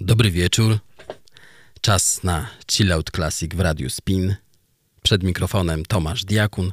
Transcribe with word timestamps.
Dobry 0.00 0.30
wieczór. 0.30 0.78
Czas 1.80 2.22
na 2.22 2.50
Chill 2.72 2.92
Out 2.92 3.10
Classic 3.10 3.54
w 3.54 3.60
Radiu 3.60 3.90
Spin. 3.90 4.36
Przed 5.02 5.22
mikrofonem 5.22 5.84
Tomasz 5.84 6.24
Diakun. 6.24 6.72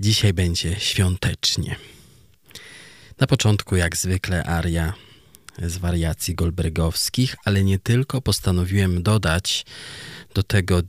Dzisiaj 0.00 0.32
będzie 0.32 0.76
świątecznie. 0.80 1.76
Na 3.20 3.26
początku, 3.26 3.76
jak 3.76 3.96
zwykle, 3.96 4.44
aria 4.44 4.94
z 5.62 5.76
wariacji 5.78 6.34
Goldbergowskich, 6.34 7.36
ale 7.44 7.64
nie 7.64 7.78
tylko. 7.78 8.22
Postanowiłem 8.22 9.02
dodać 9.02 9.66
do 10.34 10.42
tego 10.42 10.82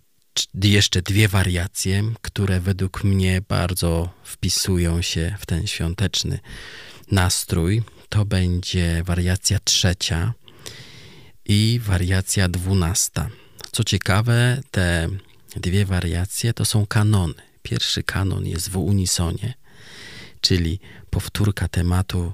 jeszcze 0.63 1.01
dwie 1.01 1.27
wariacje, 1.27 2.03
które 2.21 2.59
według 2.59 3.03
mnie 3.03 3.41
bardzo 3.47 4.09
wpisują 4.23 5.01
się 5.01 5.35
w 5.39 5.45
ten 5.45 5.67
świąteczny 5.67 6.39
nastrój. 7.11 7.83
To 8.09 8.25
będzie 8.25 9.03
wariacja 9.03 9.59
trzecia 9.59 10.33
i 11.47 11.79
wariacja 11.83 12.49
dwunasta. 12.49 13.29
Co 13.71 13.83
ciekawe, 13.83 14.61
te 14.71 15.09
dwie 15.55 15.85
wariacje 15.85 16.53
to 16.53 16.65
są 16.65 16.85
kanony. 16.85 17.33
Pierwszy 17.63 18.03
kanon 18.03 18.45
jest 18.45 18.69
w 18.69 18.77
unisonie, 18.77 19.53
czyli 20.41 20.79
powtórka 21.09 21.67
tematu 21.67 22.33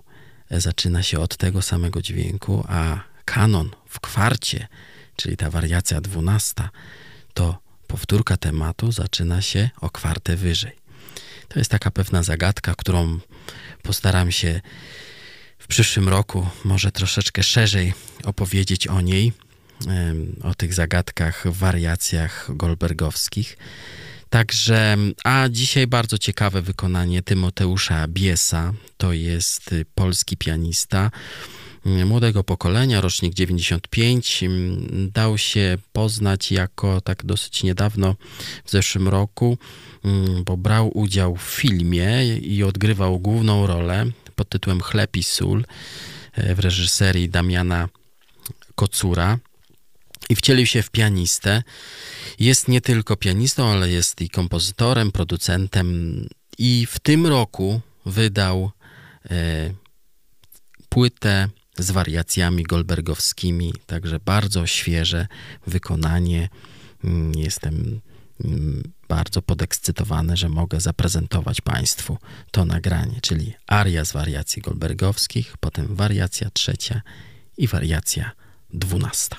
zaczyna 0.51 1.03
się 1.03 1.19
od 1.19 1.37
tego 1.37 1.61
samego 1.61 2.01
dźwięku, 2.01 2.65
a 2.67 2.99
kanon 3.25 3.69
w 3.89 3.99
kwarcie, 3.99 4.67
czyli 5.15 5.37
ta 5.37 5.49
wariacja 5.49 6.01
dwunasta, 6.01 6.69
to 7.33 7.59
powtórka 7.87 8.37
tematu 8.37 8.91
zaczyna 8.91 9.41
się 9.41 9.69
o 9.81 9.89
kwartę 9.89 10.35
wyżej. 10.35 10.75
To 11.47 11.59
jest 11.59 11.71
taka 11.71 11.91
pewna 11.91 12.23
zagadka, 12.23 12.75
którą 12.75 13.19
postaram 13.83 14.31
się 14.31 14.61
w 15.63 15.67
przyszłym 15.67 16.09
roku 16.09 16.47
może 16.65 16.91
troszeczkę 16.91 17.43
szerzej 17.43 17.93
opowiedzieć 18.23 18.87
o 18.87 19.01
niej, 19.01 19.33
o 20.43 20.55
tych 20.55 20.73
zagadkach, 20.73 21.43
wariacjach 21.51 22.49
goldbergowskich. 22.49 23.57
Także, 24.29 24.97
a 25.23 25.49
dzisiaj 25.49 25.87
bardzo 25.87 26.17
ciekawe 26.17 26.61
wykonanie 26.61 27.21
Tymoteusza 27.21 28.07
Biesa, 28.07 28.73
to 28.97 29.13
jest 29.13 29.75
polski 29.95 30.37
pianista 30.37 31.11
młodego 32.05 32.43
pokolenia, 32.43 33.01
rocznik 33.01 33.33
95. 33.33 34.43
Dał 35.13 35.37
się 35.37 35.77
poznać 35.93 36.51
jako 36.51 37.01
tak 37.01 37.25
dosyć 37.25 37.63
niedawno, 37.63 38.15
w 38.65 38.71
zeszłym 38.71 39.07
roku, 39.07 39.57
bo 40.45 40.57
brał 40.57 40.97
udział 40.97 41.35
w 41.35 41.41
filmie 41.41 42.37
i 42.37 42.63
odgrywał 42.63 43.19
główną 43.19 43.67
rolę 43.67 44.05
pod 44.33 44.49
tytułem 44.49 44.81
Chleb 44.81 45.17
i 45.17 45.23
sól 45.23 45.65
e, 46.33 46.55
w 46.55 46.59
reżyserii 46.59 47.29
Damiana 47.29 47.89
Kocura 48.75 49.39
i 50.29 50.35
wcielił 50.35 50.65
się 50.65 50.81
w 50.81 50.89
pianistę. 50.89 51.63
Jest 52.39 52.67
nie 52.67 52.81
tylko 52.81 53.15
pianistą, 53.15 53.67
ale 53.67 53.89
jest 53.89 54.21
i 54.21 54.29
kompozytorem, 54.29 55.11
producentem 55.11 56.27
i 56.57 56.87
w 56.89 56.99
tym 56.99 57.27
roku 57.27 57.81
wydał 58.05 58.71
e, 59.31 59.73
płytę 60.89 61.49
z 61.77 61.91
wariacjami 61.91 62.63
goldbergowskimi, 62.63 63.73
także 63.85 64.19
bardzo 64.19 64.67
świeże 64.67 65.27
wykonanie. 65.67 66.49
Mm, 67.03 67.35
jestem 67.35 68.01
bardzo 69.07 69.41
podekscytowany, 69.41 70.37
że 70.37 70.49
mogę 70.49 70.79
zaprezentować 70.79 71.61
Państwu 71.61 72.17
to 72.51 72.65
nagranie, 72.65 73.19
czyli 73.21 73.53
aria 73.67 74.05
z 74.05 74.11
wariacji 74.11 74.61
goldbergowskich, 74.61 75.57
potem 75.57 75.95
wariacja 75.95 76.49
trzecia 76.49 77.01
i 77.57 77.67
wariacja 77.67 78.31
dwunasta. 78.73 79.37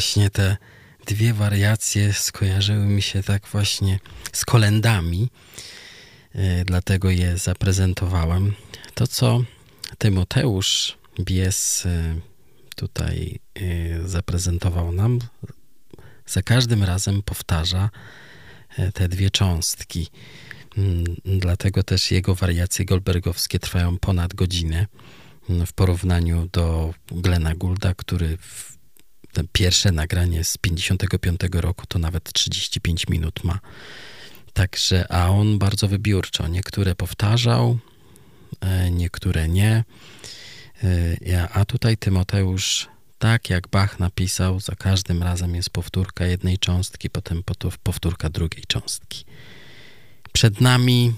Właśnie 0.00 0.30
te 0.30 0.56
dwie 1.06 1.34
wariacje 1.34 2.12
skojarzyły 2.12 2.86
mi 2.86 3.02
się 3.02 3.22
tak 3.22 3.46
właśnie 3.46 3.98
z 4.32 4.44
kolendami, 4.44 5.28
e, 6.34 6.64
dlatego 6.64 7.10
je 7.10 7.38
zaprezentowałem. 7.38 8.54
To, 8.94 9.06
co 9.06 9.42
Tymoteusz 9.98 10.98
Bies 11.20 11.86
e, 11.86 12.20
tutaj 12.76 13.40
e, 13.54 13.60
zaprezentował 14.08 14.92
nam, 14.92 15.18
za 16.26 16.42
każdym 16.42 16.84
razem 16.84 17.22
powtarza 17.22 17.90
te 18.94 19.08
dwie 19.08 19.30
cząstki. 19.30 20.08
Mm, 20.78 21.04
dlatego 21.24 21.82
też 21.82 22.10
jego 22.10 22.34
wariacje 22.34 22.84
goldbergowskie 22.84 23.58
trwają 23.58 23.98
ponad 23.98 24.34
godzinę 24.34 24.86
mm, 25.50 25.66
w 25.66 25.72
porównaniu 25.72 26.48
do 26.52 26.94
Glena 27.06 27.54
Goulda, 27.54 27.94
który 27.94 28.36
w 28.36 28.79
pierwsze 29.52 29.92
nagranie 29.92 30.44
z 30.44 30.58
55 30.58 31.40
roku 31.52 31.86
to 31.86 31.98
nawet 31.98 32.32
35 32.32 33.08
minut 33.08 33.44
ma. 33.44 33.58
Także, 34.52 35.12
a 35.12 35.28
on 35.28 35.58
bardzo 35.58 35.88
wybiórczo. 35.88 36.48
Niektóre 36.48 36.94
powtarzał, 36.94 37.78
e, 38.60 38.90
niektóre 38.90 39.48
nie. 39.48 39.84
E, 41.26 41.48
a 41.52 41.64
tutaj 41.64 41.96
Tymoteusz, 41.96 42.88
tak 43.18 43.50
jak 43.50 43.68
Bach 43.68 43.98
napisał, 43.98 44.60
za 44.60 44.76
każdym 44.76 45.22
razem 45.22 45.54
jest 45.54 45.70
powtórka 45.70 46.26
jednej 46.26 46.58
cząstki, 46.58 47.10
potem 47.10 47.42
powtórka 47.82 48.30
drugiej 48.30 48.64
cząstki. 48.68 49.24
Przed 50.32 50.60
nami 50.60 51.12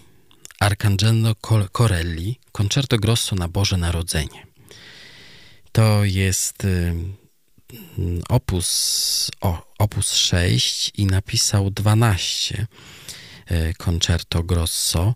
Arcangelo 0.61 1.35
Corelli, 1.73 2.38
Concerto 2.52 2.99
Grosso 2.99 3.37
na 3.37 3.49
Boże 3.49 3.76
Narodzenie. 3.76 4.47
To 5.73 6.04
jest 6.04 6.64
y, 6.64 6.95
opus, 8.29 9.31
o, 9.41 9.75
opus 9.79 10.12
6 10.12 10.91
i 10.95 11.07
napisał 11.07 11.71
12 11.71 12.67
y, 13.50 13.75
Concerto 13.79 14.43
Grosso 14.43 15.14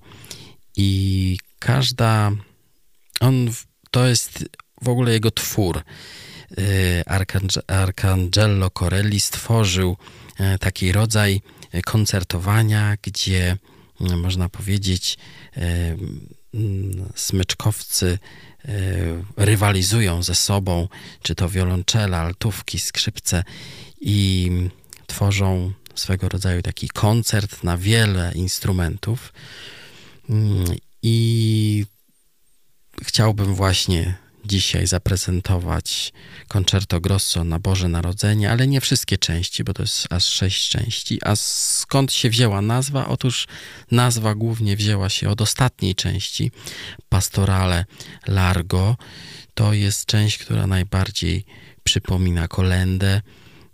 i 0.77 1.39
każda 1.59 2.31
on 3.21 3.51
to 3.91 4.07
jest 4.07 4.45
w 4.83 4.89
ogóle 4.89 5.13
jego 5.13 5.31
twór. 5.31 5.83
Y, 6.59 7.03
Arcangelo 7.67 8.71
Corelli 8.71 9.21
stworzył 9.21 9.97
taki 10.61 10.93
rodzaj 10.93 11.41
koncertowania, 11.85 12.97
gdzie 13.03 13.57
można 14.01 14.49
powiedzieć, 14.49 15.19
e, 15.57 15.97
smyczkowcy 17.15 18.07
e, 18.09 18.56
rywalizują 19.37 20.23
ze 20.23 20.35
sobą, 20.35 20.89
czy 21.23 21.35
to 21.35 21.49
wiolonczela, 21.49 22.19
altówki, 22.19 22.79
skrzypce 22.79 23.45
i 24.01 24.51
tworzą 25.07 25.73
swego 25.95 26.29
rodzaju 26.29 26.63
taki 26.63 26.89
koncert 26.89 27.65
na 27.65 27.77
wiele 27.77 28.33
instrumentów. 28.35 29.33
Mm, 30.31 30.65
I 31.03 31.87
chciałbym 33.03 33.55
właśnie 33.55 34.15
dzisiaj 34.47 34.87
zaprezentować 34.87 36.13
Concerto 36.49 37.01
Grosso 37.01 37.45
na 37.45 37.59
Boże 37.59 37.89
Narodzenie, 37.89 38.51
ale 38.51 38.67
nie 38.67 38.81
wszystkie 38.81 39.19
części, 39.19 39.65
bo 39.65 39.75
to 39.75 39.83
jest 39.83 40.13
aż 40.13 40.25
sześć 40.25 40.69
części. 40.69 41.19
A 41.25 41.37
skąd 41.37 42.13
się 42.13 42.31
wzięła 42.31 42.63
nazwa? 42.63 43.09
Otóż 43.09 43.47
nazwa 43.91 44.35
głównie 44.35 44.77
wzięła 44.77 45.09
się 45.09 45.31
od 45.31 45.41
ostatniej 45.41 45.95
części, 45.95 46.51
Pastorale 47.09 47.85
Largo. 48.27 48.97
To 49.55 49.73
jest 49.73 50.07
część, 50.07 50.39
która 50.39 50.67
najbardziej 50.67 51.45
przypomina 51.85 52.49
kolendę 52.49 53.23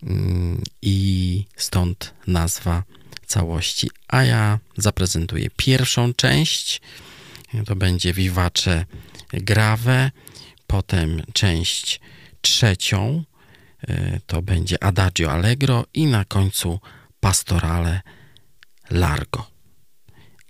mm, 0.02 0.62
i 0.82 1.44
stąd 1.56 2.14
nazwa 2.26 2.82
całości. 3.26 3.90
A 4.08 4.24
ja 4.24 4.58
zaprezentuję 4.76 5.48
pierwszą 5.56 6.14
część. 6.14 6.80
To 7.66 7.76
będzie 7.76 8.12
Vivace 8.12 8.84
Grave 9.32 10.10
potem 10.72 11.22
część 11.32 12.00
trzecią, 12.40 13.24
e, 13.88 14.20
to 14.26 14.42
będzie 14.42 14.84
Adagio 14.84 15.32
Allegro 15.32 15.84
i 15.94 16.06
na 16.06 16.24
końcu 16.24 16.80
Pastorale 17.20 18.00
Largo. 18.90 19.46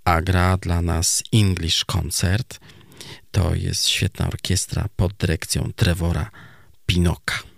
A 0.04 0.22
gra 0.22 0.56
dla 0.56 0.82
nas 0.82 1.22
English 1.32 1.84
Concert. 1.84 2.60
To 3.30 3.54
jest 3.54 3.88
świetna 3.88 4.28
orkiestra 4.28 4.88
pod 4.96 5.12
dyrekcją 5.12 5.72
Trevora 5.76 6.30
Pinoka. 6.86 7.51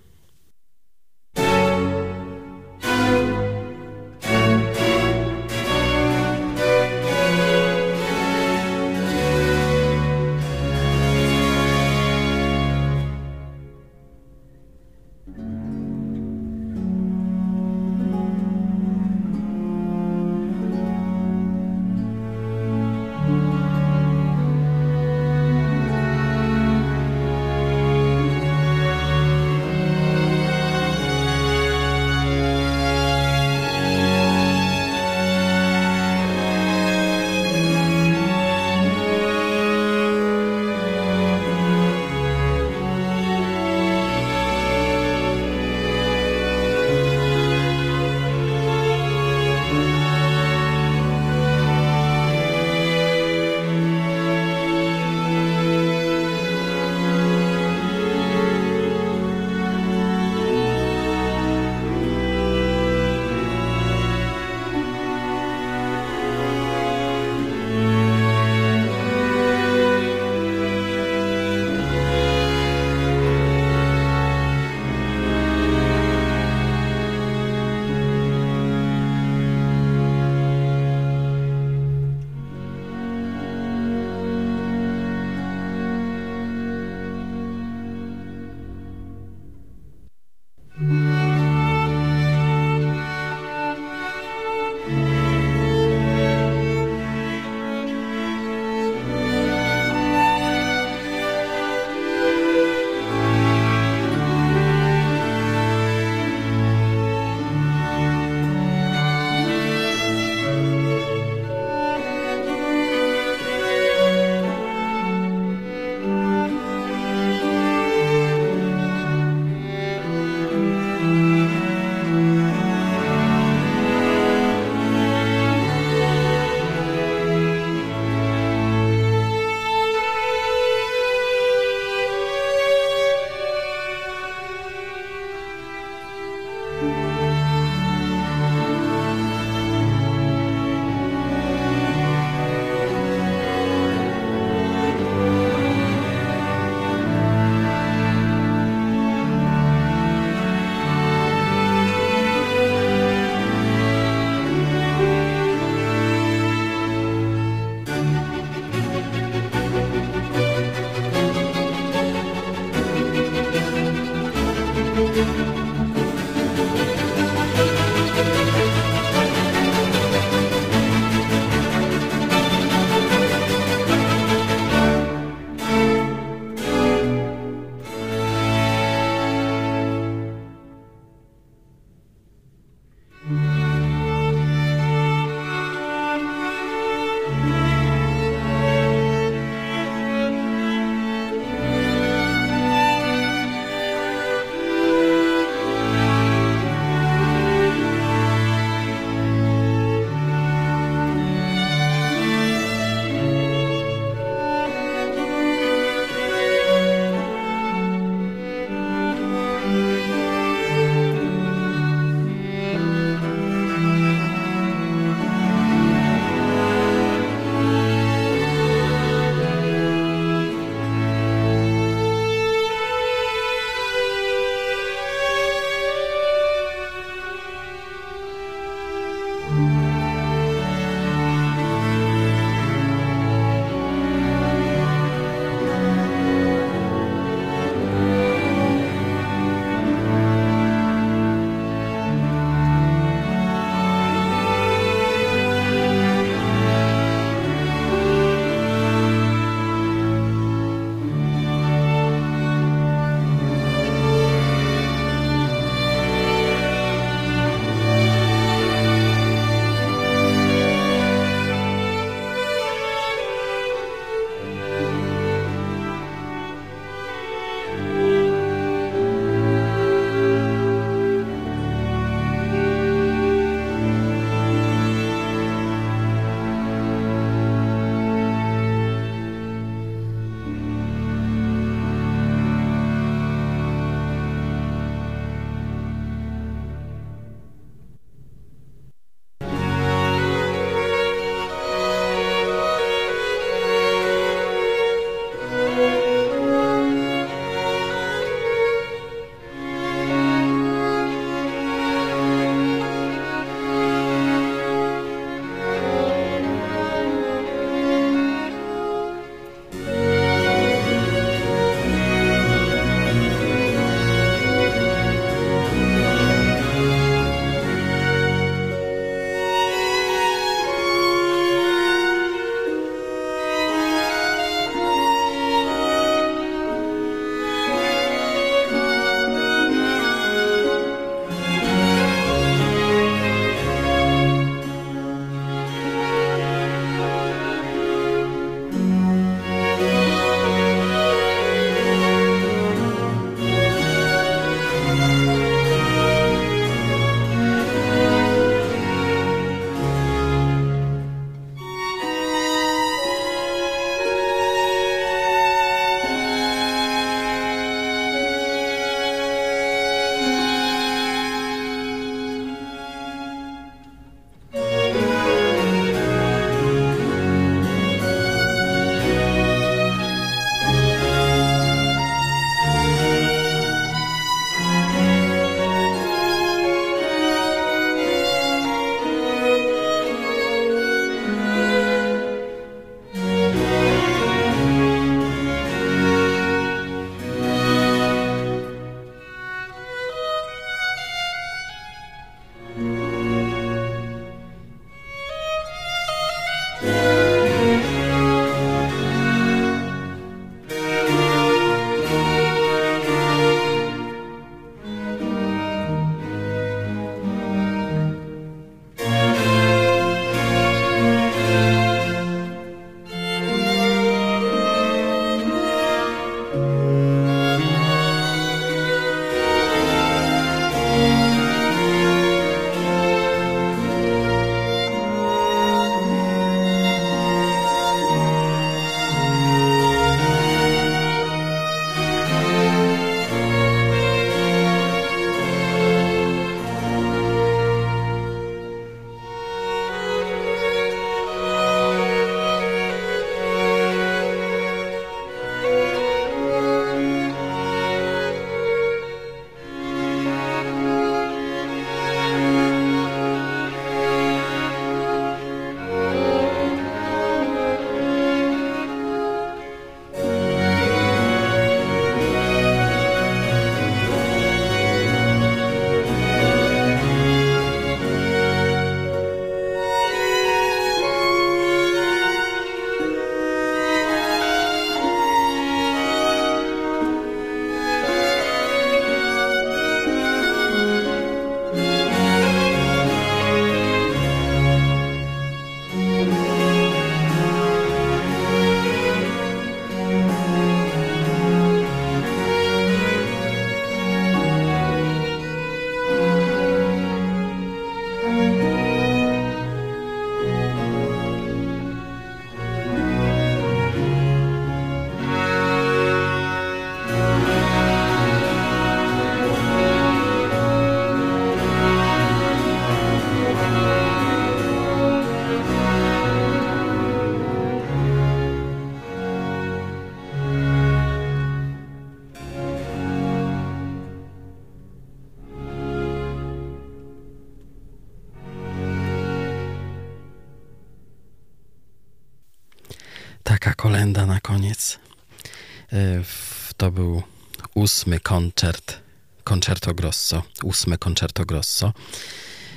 Ósmy 537.85 538.21
koncert, 538.21 539.01
concerto 539.45 539.95
grosso, 539.95 540.43
ósme 540.63 540.99
concerto 540.99 541.45
grosso 541.45 541.93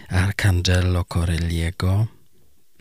Arcangelo 0.09 1.05
Corelliego 1.05 2.07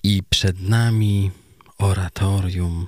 i 0.03 0.23
przed 0.31 0.61
nami 0.61 1.31
oratorium 1.79 2.87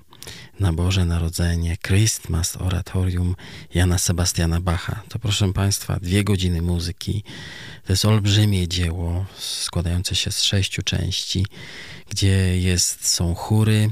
na 0.61 0.73
Boże 0.73 1.05
Narodzenie, 1.05 1.77
Christmas 1.77 2.57
Oratorium 2.57 3.35
Jana 3.75 3.99
Sebastiana 3.99 4.61
Bacha. 4.61 5.03
To 5.09 5.19
proszę 5.19 5.53
Państwa, 5.53 5.97
dwie 6.01 6.25
godziny 6.25 6.63
muzyki. 6.63 7.25
To 7.87 7.93
jest 7.93 8.05
olbrzymie 8.05 8.69
dzieło 8.69 9.27
składające 9.39 10.15
się 10.15 10.33
z 10.33 10.43
sześciu 10.43 10.83
części, 10.83 11.47
gdzie 12.11 12.61
jest, 12.61 13.09
są 13.09 13.35
chóry, 13.35 13.91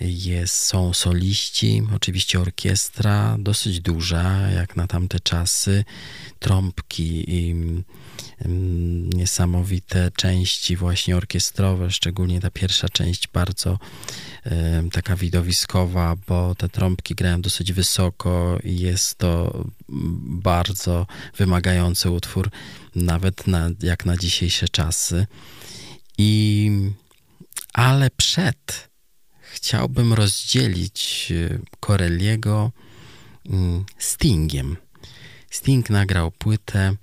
jest, 0.00 0.54
są 0.54 0.94
soliści, 0.94 1.82
oczywiście 1.96 2.40
orkiestra 2.40 3.36
dosyć 3.38 3.80
duża, 3.80 4.50
jak 4.50 4.76
na 4.76 4.86
tamte 4.86 5.20
czasy, 5.20 5.84
trąbki 6.38 7.34
i 7.34 7.50
mm, 7.50 9.10
niesamowite 9.12 10.10
części 10.16 10.76
właśnie 10.76 11.16
orkiestrowe, 11.16 11.90
szczególnie 11.90 12.40
ta 12.40 12.50
pierwsza 12.50 12.88
część 12.88 13.28
bardzo 13.28 13.78
taka 14.92 15.16
widowiskowa, 15.16 16.16
bo 16.28 16.54
te 16.54 16.68
trąbki 16.68 17.14
grają 17.14 17.40
dosyć 17.40 17.72
wysoko 17.72 18.58
i 18.64 18.78
jest 18.78 19.14
to 19.14 19.64
bardzo 20.42 21.06
wymagający 21.36 22.10
utwór, 22.10 22.50
nawet 22.94 23.46
na, 23.46 23.70
jak 23.82 24.04
na 24.04 24.16
dzisiejsze 24.16 24.68
czasy. 24.68 25.26
I 26.18 26.70
ale 27.72 28.10
przed 28.10 28.89
chciałbym 29.60 30.12
rozdzielić 30.12 31.32
e, 31.32 31.58
Corelliego 31.80 32.72
mm, 33.46 33.84
Stingiem. 33.98 34.76
Sting 35.50 35.90
nagrał 35.90 36.30
płytę 36.30 36.96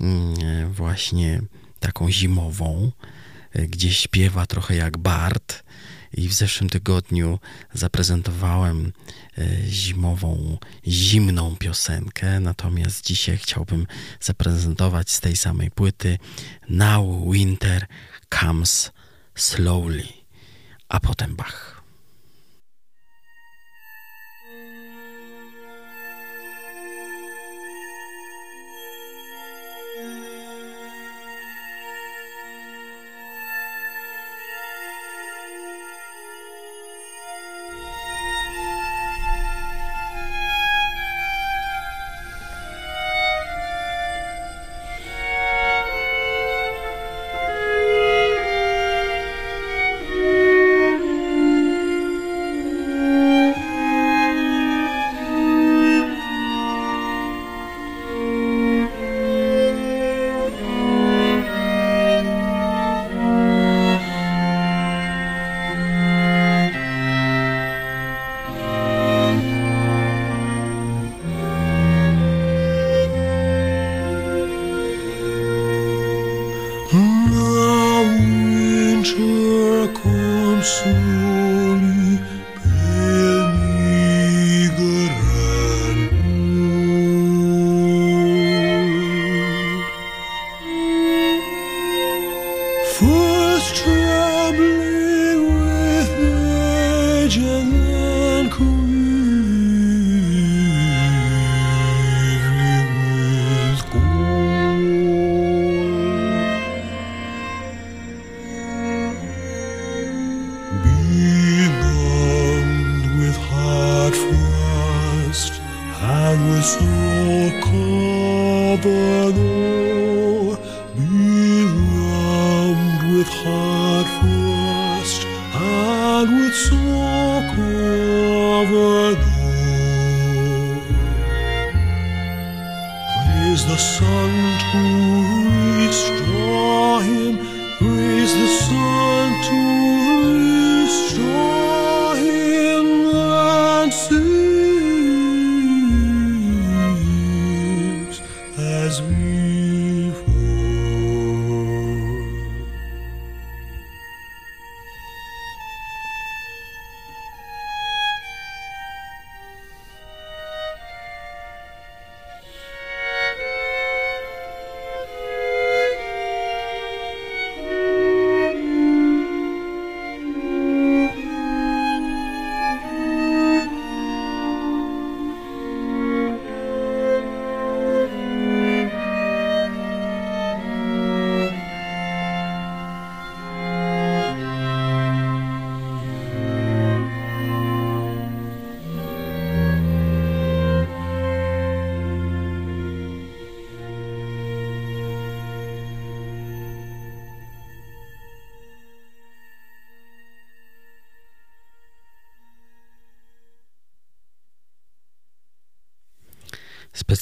mm, 0.00 0.34
e, 0.40 0.66
właśnie 0.66 1.40
taką 1.80 2.10
zimową, 2.10 2.92
e, 3.52 3.66
gdzie 3.66 3.94
śpiewa 3.94 4.46
trochę 4.46 4.76
jak 4.76 4.98
Bart. 4.98 5.64
I 6.12 6.28
w 6.28 6.34
zeszłym 6.34 6.70
tygodniu 6.70 7.38
zaprezentowałem 7.74 8.92
zimową, 9.68 10.58
zimną 10.86 11.56
piosenkę, 11.56 12.40
natomiast 12.40 13.06
dzisiaj 13.06 13.38
chciałbym 13.38 13.86
zaprezentować 14.20 15.10
z 15.10 15.20
tej 15.20 15.36
samej 15.36 15.70
płyty 15.70 16.18
Now 16.68 17.32
Winter 17.32 17.86
Comes 18.40 18.92
Slowly, 19.34 20.08
a 20.88 21.00
potem 21.00 21.36
Bach. 21.36 21.75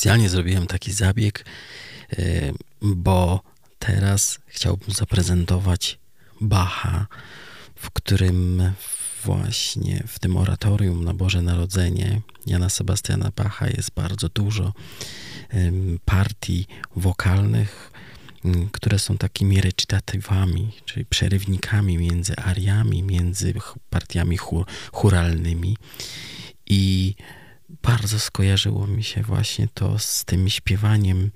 Specjalnie 0.05 0.29
zrobiłem 0.29 0.67
taki 0.67 0.93
zabieg, 0.93 1.45
y, 2.19 2.55
bo 2.83 3.41
teraz 3.79 4.39
chciałbym 4.47 4.91
zaprezentować 4.91 5.99
Bacha, 6.41 7.07
w 7.75 7.91
którym 7.91 8.73
właśnie 9.25 10.05
w 10.07 10.19
tym 10.19 10.37
oratorium 10.37 11.05
na 11.05 11.15
Boże 11.15 11.43
Narodzenie 11.43 12.21
Jana 12.47 12.69
Sebastiana 12.69 13.31
Bacha 13.37 13.69
jest 13.69 13.91
bardzo 13.91 14.29
dużo 14.29 14.73
partii 16.05 16.67
wokalnych, 16.97 17.93
mm, 18.45 18.69
które 18.73 18.99
są 18.99 19.19
takimi 19.19 19.61
recytatywami, 19.61 20.73
czyli 20.85 21.07
przerywnikami 21.07 21.99
między 21.99 22.37
ariami, 22.37 23.03
między 23.03 23.55
partiami 23.91 24.37
chur, 24.37 24.67
churalnymi. 24.93 25.77
I 26.67 27.15
bardzo 27.83 28.19
skojarzyło 28.19 28.87
mi 28.87 29.05
się 29.05 29.23
właśnie 29.23 29.69
to 29.75 29.99
z 29.99 30.25
tym 30.25 30.51
śpiewaniem 30.51 31.31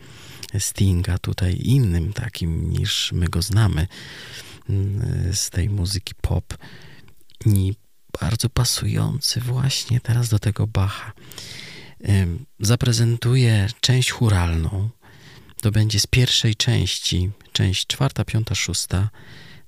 Stinga, 0.58 1.18
tutaj 1.18 1.58
innym 1.62 2.12
takim 2.12 2.70
niż 2.70 3.12
my 3.12 3.28
go 3.28 3.42
znamy 3.42 3.86
mm, 4.68 5.34
z 5.34 5.50
tej 5.50 5.70
muzyki 5.70 6.14
pop. 6.20 6.58
I 7.46 7.74
bardzo 8.20 8.48
pasujący 8.48 9.40
właśnie 9.40 10.00
teraz 10.00 10.28
do 10.28 10.38
tego 10.38 10.66
Bacha. 10.66 11.12
Zaprezentuję 12.60 13.68
część 13.80 14.10
churalną. 14.10 14.90
To 15.60 15.70
będzie 15.70 16.00
z 16.00 16.06
pierwszej 16.06 16.56
części, 16.56 17.30
część 17.52 17.86
czwarta, 17.86 18.24
piąta, 18.24 18.54
szósta. 18.54 19.10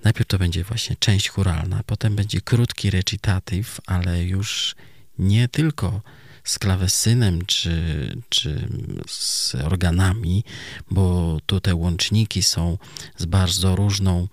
Najpierw 0.05 0.29
to 0.29 0.39
będzie 0.39 0.65
właśnie 0.65 0.97
część 0.99 1.29
churalna, 1.29 1.83
potem 1.87 2.17
będzie 2.17 2.41
krótki 2.41 2.91
recitatyw, 2.91 3.81
ale 3.87 4.25
już 4.25 4.77
nie 5.19 5.49
tylko 5.49 6.03
z 6.45 6.59
klawesynem 6.59 7.47
czy, 7.47 7.73
czy 8.29 8.69
z 9.09 9.55
organami, 9.55 10.45
bo 10.91 11.39
tu 11.47 11.61
te 11.61 11.75
łączniki 11.75 12.43
są 12.43 12.79
z 13.17 13.25
bardzo 13.25 13.77
różną, 13.77 14.29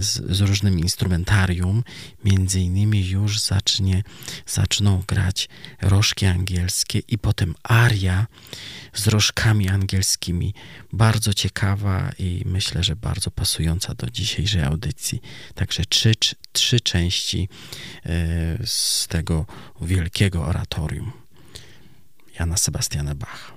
z, 0.00 0.36
z 0.36 0.40
różnym 0.40 0.78
instrumentarium. 0.78 1.84
Między 2.24 2.60
innymi 2.60 3.08
już 3.08 3.40
zacznie, 3.40 4.02
zaczną 4.46 5.02
grać 5.06 5.48
rożki 5.82 6.26
angielskie 6.26 6.98
i 7.08 7.18
potem 7.18 7.54
aria 7.62 8.26
z 8.94 9.06
rożkami 9.06 9.68
angielskimi. 9.68 10.54
Bardzo 10.92 11.34
ciekawa 11.34 12.10
i 12.18 12.42
myślę, 12.46 12.84
że 12.84 12.96
bardzo 12.96 13.30
pasująca 13.30 13.94
do 13.94 14.10
dzisiejszej 14.10 14.62
audycji. 14.62 15.20
Także 15.54 15.84
trzy, 15.84 16.12
trzy 16.52 16.80
części 16.80 17.48
e, 18.06 18.66
z 18.66 19.06
tego 19.08 19.46
wielkiego 19.80 20.44
oratorium 20.44 21.12
Jana 22.38 22.56
Sebastiana 22.56 23.14
Bacha. 23.14 23.52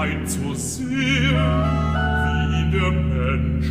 sein 0.00 0.26
zu 0.26 0.54
sehen, 0.54 1.36
wie 2.50 2.70
der 2.70 2.90
Mensch 2.90 3.70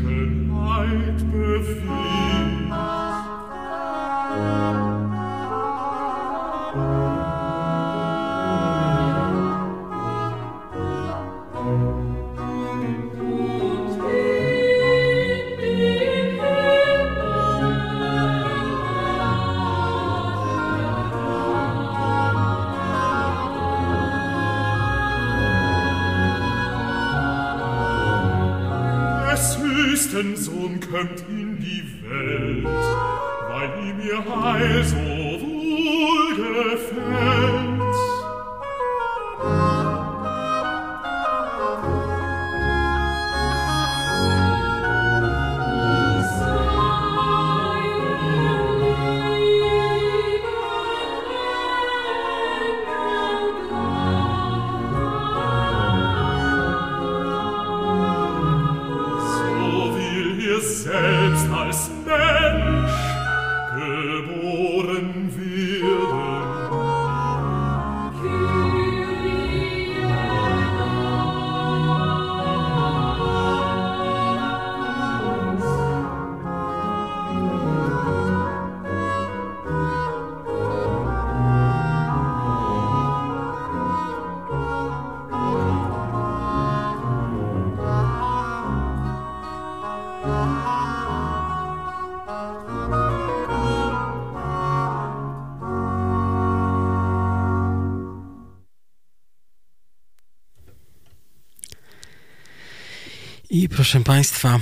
proszę 103.79 104.03
Państwa, 104.03 104.59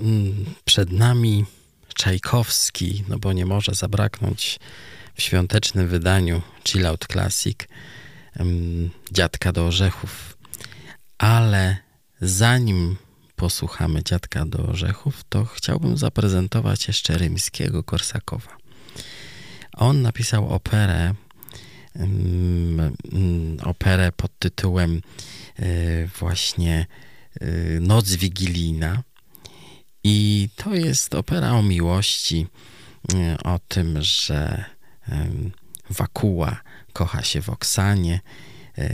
mm, 0.00 0.54
przed 0.64 0.92
nami 0.92 1.44
Czajkowski, 1.94 3.04
no 3.08 3.18
bo 3.18 3.32
nie 3.32 3.46
może 3.46 3.74
zabraknąć 3.74 4.58
w 5.14 5.22
świątecznym 5.22 5.88
wydaniu 5.88 6.42
Chill 6.68 6.86
Out 6.86 7.06
Classic 7.12 7.58
Dziadka 9.12 9.52
do 9.52 9.66
Orzechów. 9.66 10.38
Ale 11.18 11.76
zanim 12.20 12.96
posłuchamy 13.36 14.02
Dziadka 14.04 14.46
do 14.46 14.58
Orzechów, 14.58 15.24
to 15.28 15.44
chciałbym 15.44 15.96
zaprezentować 15.96 16.88
jeszcze 16.88 17.18
Rymskiego 17.18 17.82
Korsakowa. 17.82 18.56
On 19.72 20.02
napisał 20.02 20.48
operę, 20.48 21.14
operę 23.62 24.12
pod 24.12 24.38
tytułem 24.38 25.02
e, 25.58 26.06
właśnie 26.06 26.86
Noc 27.80 28.10
Wigilijna. 28.10 29.02
I 30.04 30.48
to 30.56 30.74
jest 30.74 31.14
opera 31.14 31.52
o 31.52 31.62
miłości, 31.62 32.46
e, 33.14 33.38
o 33.44 33.58
tym, 33.68 34.02
że 34.02 34.64
Wakuła 35.90 36.60
kocha 36.92 37.22
się 37.22 37.42
w 37.42 37.48
Oksanie, 37.48 38.20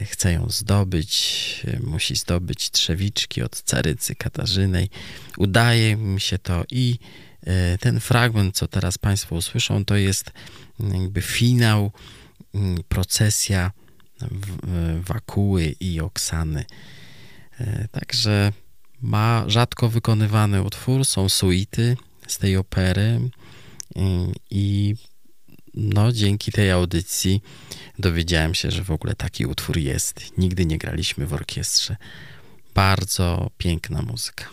chce 0.05 0.32
ją 0.32 0.47
zdobyć, 0.51 1.66
musi 1.80 2.16
zdobyć 2.16 2.70
trzewiczki 2.70 3.43
od 3.43 3.62
carycy 3.62 4.14
Katarzynej. 4.14 4.91
Udaje 5.37 5.97
mi 5.97 6.20
się 6.20 6.39
to 6.39 6.64
i 6.70 6.99
ten 7.80 8.01
fragment, 8.01 8.57
co 8.57 8.68
teraz 8.68 8.99
Państwo 8.99 9.34
usłyszą, 9.37 9.84
to 9.84 9.97
jest 9.97 10.32
jakby 10.93 11.22
finał, 11.22 11.93
procesja 12.89 13.72
Wakuły 15.01 15.74
i 15.80 16.01
Oksany. 16.01 16.64
Także 17.92 18.52
ma 19.02 19.44
rzadko 19.46 19.88
wykonywany 19.88 20.62
utwór, 20.62 21.04
są 21.04 21.28
suity 21.28 21.96
z 22.26 22.38
tej 22.38 22.57
opery 22.57 23.20
i 24.50 24.94
no, 25.74 26.12
dzięki 26.12 26.52
tej 26.52 26.70
audycji 26.70 27.42
dowiedziałem 27.98 28.54
się, 28.54 28.70
że 28.70 28.84
w 28.84 28.90
ogóle 28.90 29.14
taki 29.14 29.46
utwór 29.46 29.78
jest. 29.78 30.38
Nigdy 30.38 30.66
nie 30.66 30.78
graliśmy 30.78 31.26
w 31.26 31.34
orkiestrze. 31.34 31.96
Bardzo 32.74 33.50
piękna 33.59 34.02
muzyka. 34.02 34.44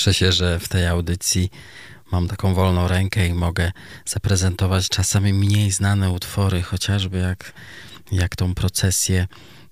Cieszę 0.00 0.14
się, 0.14 0.32
że 0.32 0.60
w 0.60 0.68
tej 0.68 0.86
audycji 0.86 1.50
mam 2.12 2.28
taką 2.28 2.54
wolną 2.54 2.88
rękę 2.88 3.26
i 3.26 3.34
mogę 3.34 3.72
zaprezentować 4.06 4.88
czasami 4.88 5.32
mniej 5.32 5.70
znane 5.70 6.10
utwory, 6.10 6.62
chociażby 6.62 7.18
jak, 7.18 7.52
jak 8.12 8.36
tą 8.36 8.54
procesję 8.54 9.26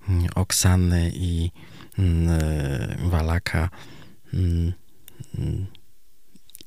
mm, 0.09 0.27
Oksany 0.35 1.11
i 1.13 1.51
mm, 1.99 3.09
Walaka. 3.09 3.69
Mm, 4.33 4.73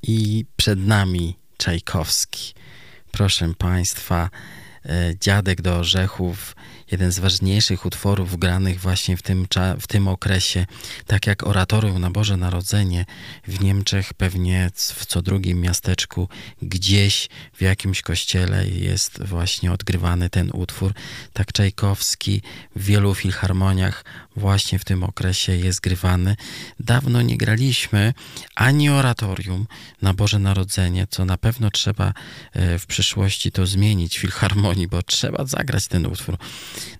I 0.03 0.45
przed 0.57 0.79
nami 0.79 1.39
Czajkowski. 1.57 2.55
Proszę 3.11 3.55
Państwa, 3.59 4.31
e, 4.87 5.15
Dziadek 5.21 5.63
do 5.63 5.77
Orzechów 5.77 6.57
jeden 6.93 7.13
z 7.13 7.19
ważniejszych 7.19 7.87
utworów 7.87 8.39
granych 8.39 8.81
właśnie 8.81 9.17
w 9.17 9.23
tym, 9.23 9.47
w 9.81 9.87
tym 9.87 10.09
okresie, 10.09 10.67
tak 11.07 11.27
jak 11.27 11.47
oratorium 11.47 11.99
na 11.99 12.11
Boże 12.11 12.37
Narodzenie 12.37 13.05
w 13.49 13.61
Niemczech, 13.61 14.15
pewnie 14.15 14.71
w 14.75 15.07
co 15.07 15.23
drugim 15.23 15.61
miasteczku, 15.61 16.29
gdzieś 16.63 17.29
w 17.53 17.63
jakimś 17.63 18.03
kościele 18.03 18.67
jest 18.69 19.25
właśnie 19.25 19.73
odgrywany 19.73 20.31
ten 20.31 20.51
utwór. 20.55 20.93
Tak 21.33 21.53
Czajkowski 21.53 22.43
w 22.77 22.85
wielu 22.85 23.15
filharmoniach 23.15 24.05
właśnie 24.37 24.79
w 24.79 24.85
tym 24.85 25.03
okresie 25.03 25.57
jest 25.57 25.81
grywany. 25.81 26.37
Dawno 26.81 27.23
nie 27.23 27.37
graliśmy 27.37 28.15
ani 28.55 28.91
oratorium 28.91 29.67
na 30.03 30.15
Boże 30.15 30.39
Narodzenie, 30.39 31.07
co 31.11 31.25
na 31.25 31.37
pewno 31.37 31.71
trzeba 31.71 32.13
e, 32.53 32.79
w 32.79 32.87
przyszłości 32.87 33.53
to 33.53 33.67
zmienić 33.67 34.19
w 34.19 34.21
filharmonii, 34.21 34.89
bo 34.89 35.03
trzeba 35.03 35.47
zagrać 35.47 35.89
ten 35.89 36.07
utwór. 36.07 36.39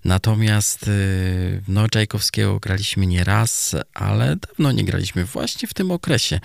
Natomiast 0.05 0.87
y, 0.87 1.61
no, 1.67 1.89
Czajkowskiego 1.89 2.59
graliśmy 2.59 3.07
nie 3.07 3.23
raz, 3.23 3.75
ale 3.93 4.35
dawno 4.35 4.71
nie 4.71 4.83
graliśmy 4.83 5.25
właśnie 5.25 5.67
w 5.67 5.73
tym 5.73 5.91
okresie, 5.91 6.39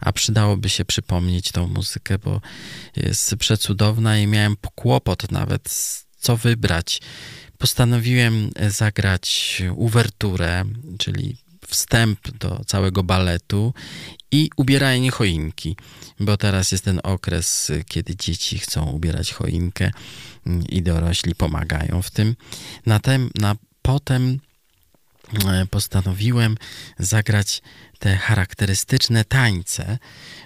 a 0.00 0.12
przydałoby 0.12 0.68
się 0.68 0.84
przypomnieć 0.84 1.52
tą 1.52 1.66
muzykę, 1.66 2.18
bo 2.18 2.40
jest 2.96 3.36
przecudowna 3.36 4.18
i 4.18 4.26
miałem 4.26 4.56
kłopot 4.74 5.32
nawet 5.32 5.68
co 6.18 6.36
wybrać. 6.36 7.00
Postanowiłem 7.58 8.50
zagrać 8.68 9.62
uwerturę, 9.74 10.64
czyli 10.98 11.36
wstęp 11.66 12.30
do 12.30 12.64
całego 12.66 13.02
baletu 13.02 13.74
i 14.30 14.50
ubieranie 14.56 15.10
choinki, 15.10 15.76
bo 16.20 16.36
teraz 16.36 16.72
jest 16.72 16.84
ten 16.84 17.00
okres, 17.02 17.72
kiedy 17.88 18.16
dzieci 18.16 18.58
chcą 18.58 18.90
ubierać 18.90 19.32
choinkę 19.32 19.90
i 20.68 20.82
dorośli 20.82 21.34
pomagają 21.34 22.02
w 22.02 22.10
tym. 22.10 22.36
Na, 22.86 23.00
tem, 23.00 23.30
na 23.34 23.56
potem 23.82 24.38
e, 25.48 25.66
postanowiłem 25.66 26.56
zagrać 26.98 27.62
te 27.98 28.16
charakterystyczne 28.16 29.24
tańce, 29.24 29.98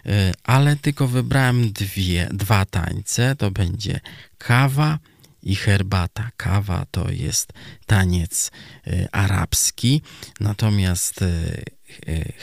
e, 0.07 0.33
ale 0.45 0.77
tylko 0.77 1.09
wybrałem 1.09 1.73
dwie, 1.73 2.29
dwa 2.33 2.64
tańce. 2.64 3.37
To 3.37 3.51
będzie 3.51 4.01
kawa 4.39 4.99
i 5.43 5.57
herbata. 5.57 6.30
Kawa 6.36 6.86
to 6.91 7.11
jest 7.11 7.53
taniec 7.86 8.51
e, 8.86 9.09
arabski, 9.14 10.03
natomiast 10.41 11.20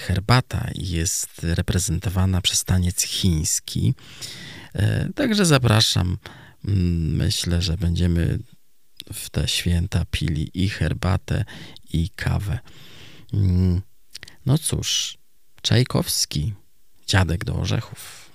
herbata 0.07 0.69
jest 0.75 1.43
reprezentowana 1.43 2.41
przez 2.41 2.63
taniec 2.63 3.03
chiński. 3.03 3.93
Także 5.15 5.45
zapraszam 5.45 6.17
Myślę, 6.63 7.61
że 7.61 7.77
będziemy 7.77 8.39
w 9.13 9.29
te 9.29 9.47
święta 9.47 10.05
pili 10.11 10.49
i 10.53 10.69
herbatę, 10.69 11.45
i 11.93 12.09
kawę. 12.09 12.59
Mm, 13.33 13.81
no 14.45 14.57
cóż, 14.57 15.17
Czajkowski, 15.61 16.53
dziadek 17.07 17.45
do 17.45 17.55
orzechów. 17.55 18.26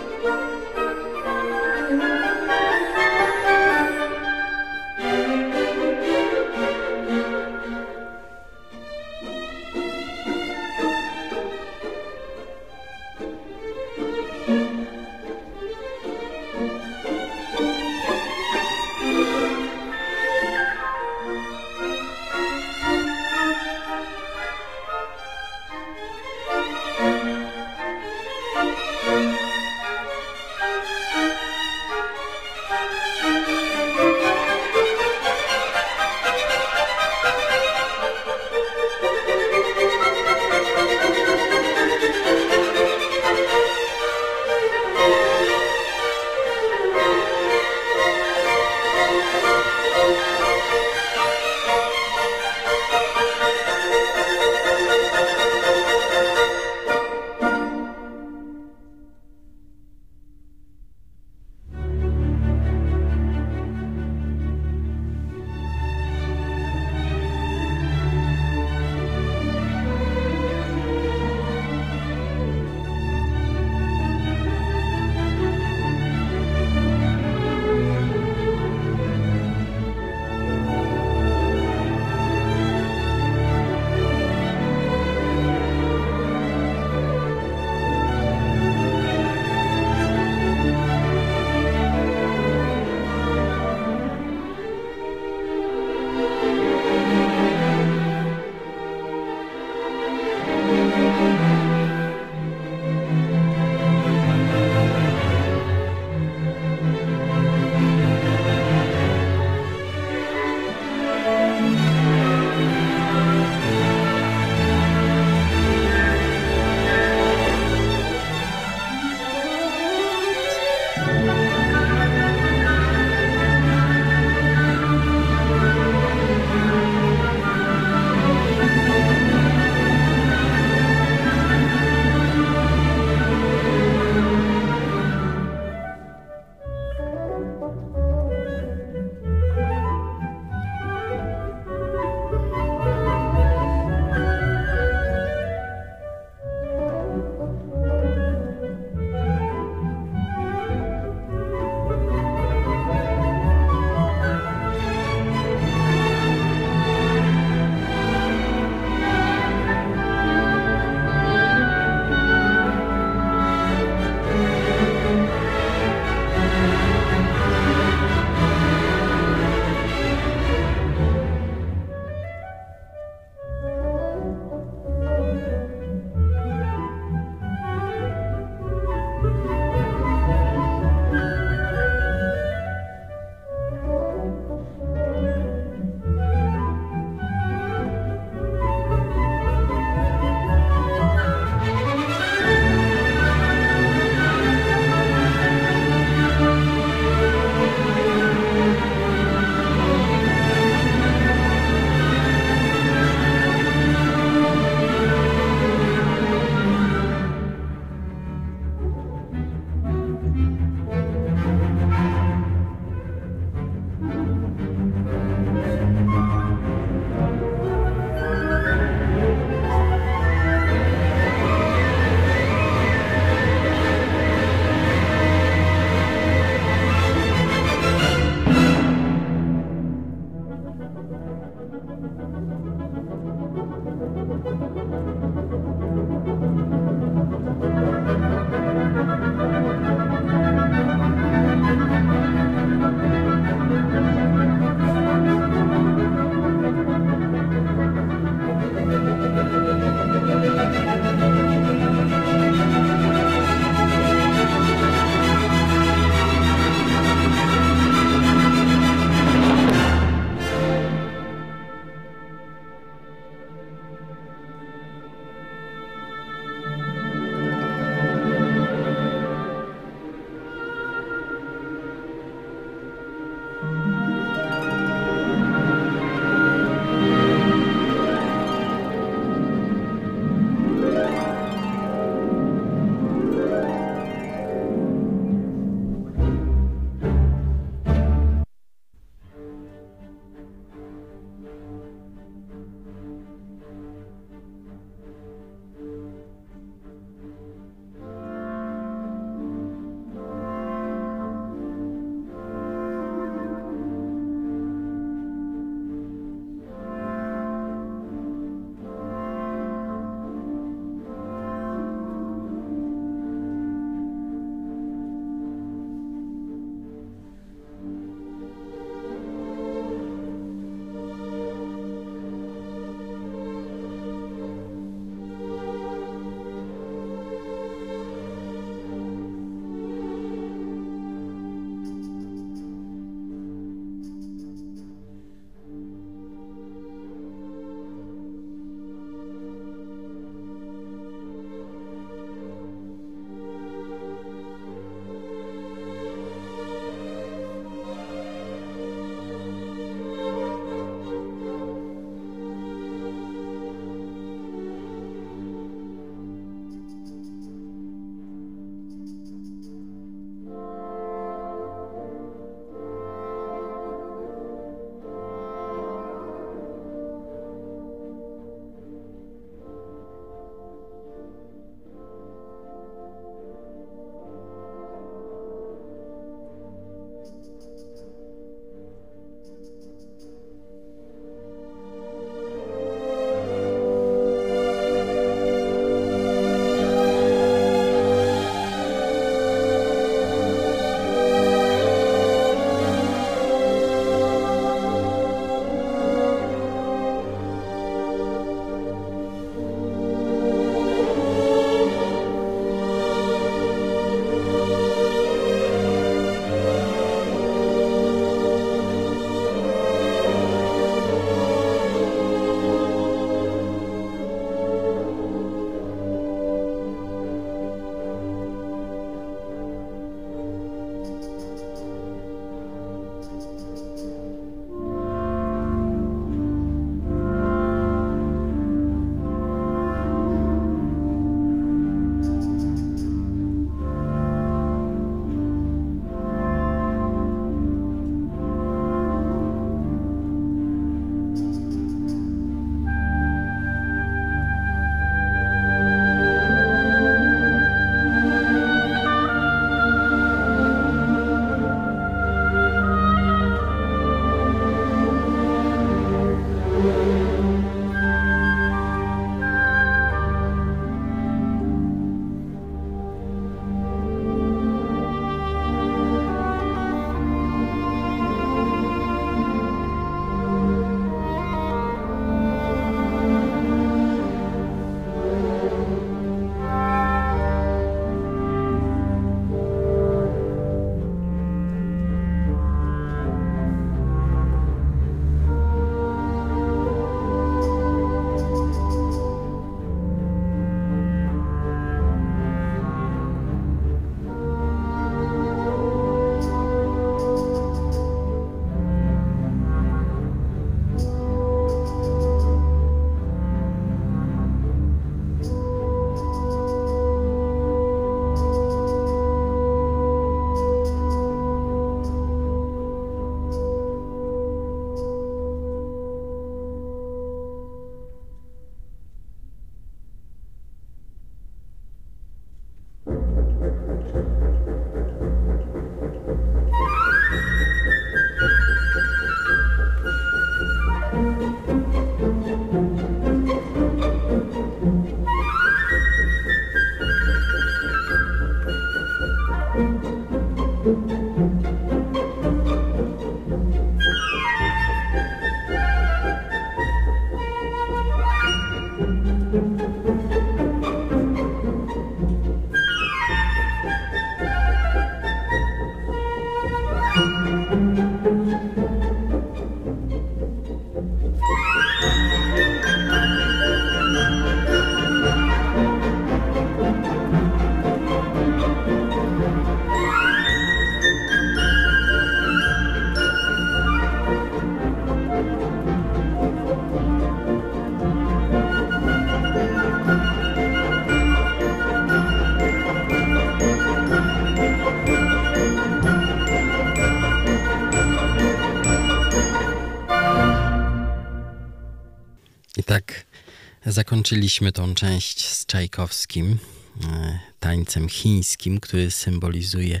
Zakończyliśmy 594.22 594.72
tą 594.72 594.94
część 594.94 595.48
z 595.48 595.66
Czajkowskim, 595.66 596.58
e, 597.04 597.38
tańcem 597.60 598.08
chińskim, 598.08 598.80
który 598.80 599.10
symbolizuje 599.10 600.00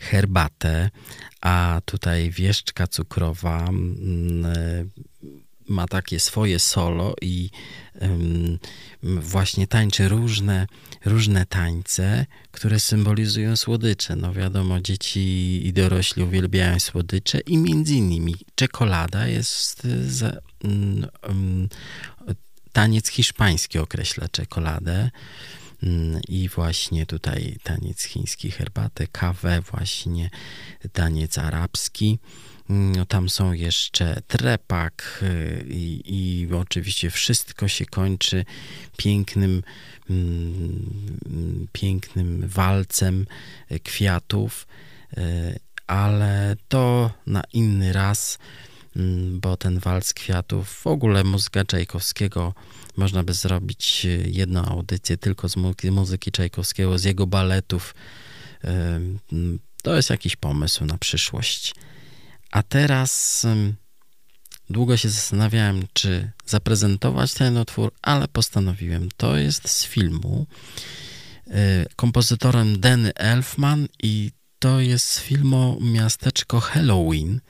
herbatę, 0.00 0.90
a 1.40 1.80
tutaj 1.84 2.30
wieszczka 2.30 2.86
cukrowa 2.86 3.68
e, 3.68 3.70
ma 5.68 5.86
takie 5.86 6.20
swoje 6.20 6.58
solo 6.58 7.14
i 7.22 7.50
właśnie 9.02 9.66
tańczy 9.66 10.08
różne, 10.08 10.66
różne 11.04 11.46
tańce, 11.46 12.26
które 12.50 12.80
symbolizują 12.80 13.56
słodycze. 13.56 14.16
No 14.16 14.32
wiadomo, 14.32 14.80
dzieci 14.80 15.20
i 15.66 15.72
dorośli 15.72 16.22
uwielbiają 16.22 16.80
słodycze 16.80 17.40
i 17.40 17.58
między 17.58 17.94
innymi 17.94 18.34
czekolada 18.54 19.26
jest 19.26 19.86
za, 20.06 20.32
um, 20.64 21.68
taniec 22.72 23.08
hiszpański 23.08 23.78
określa 23.78 24.28
czekoladę 24.28 25.10
mm, 25.82 26.20
i 26.28 26.48
właśnie 26.48 27.06
tutaj 27.06 27.56
taniec 27.62 28.02
chiński, 28.02 28.50
herbatę, 28.50 29.06
kawę, 29.06 29.60
właśnie 29.60 30.30
taniec 30.92 31.38
arabski. 31.38 32.18
No, 32.68 33.06
tam 33.06 33.28
są 33.28 33.52
jeszcze 33.52 34.22
trepak 34.26 35.20
y, 35.22 35.66
i, 35.68 36.02
i, 36.04 36.54
oczywiście 36.54 37.10
wszystko 37.10 37.68
się 37.68 37.86
kończy 37.86 38.44
pięknym, 38.96 39.62
mm, 40.10 41.68
pięknym 41.72 42.48
walcem 42.48 43.26
kwiatów, 43.84 44.66
y, 45.18 45.58
ale 45.86 46.56
to 46.68 47.10
na 47.26 47.42
inny 47.52 47.92
raz, 47.92 48.38
mm, 48.38 48.69
bo 49.32 49.56
ten 49.56 49.78
walc 49.78 50.12
kwiatów, 50.12 50.68
w 50.68 50.86
ogóle 50.86 51.24
muzyka 51.24 51.64
Czajkowskiego, 51.64 52.54
można 52.96 53.22
by 53.22 53.34
zrobić 53.34 54.06
jedną 54.24 54.64
audycję 54.64 55.16
tylko 55.16 55.48
z 55.48 55.56
muzyki 55.90 56.32
Czajkowskiego, 56.32 56.98
z 56.98 57.04
jego 57.04 57.26
baletów. 57.26 57.94
Y, 58.64 58.68
mm, 58.68 59.58
to 59.82 59.96
jest 59.96 60.10
jakiś 60.10 60.36
pomysł 60.36 60.84
na 60.84 60.98
przyszłość. 60.98 61.74
A 62.50 62.62
teraz 62.62 63.46
długo 64.70 64.96
się 64.96 65.08
zastanawiałem, 65.08 65.82
czy 65.92 66.30
zaprezentować 66.46 67.34
ten 67.34 67.56
utwór, 67.56 67.92
ale 68.02 68.28
postanowiłem. 68.28 69.08
To 69.16 69.36
jest 69.36 69.68
z 69.68 69.86
filmu 69.86 70.46
y, 71.46 71.52
kompozytorem 71.96 72.80
Danny 72.80 73.14
Elfman 73.14 73.88
i 74.02 74.30
to 74.58 74.80
jest 74.80 75.04
z 75.04 75.20
filmu 75.20 75.78
Miasteczko 75.80 76.60
Halloween. 76.60 77.40